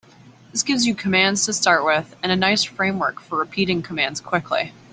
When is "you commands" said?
0.87-1.45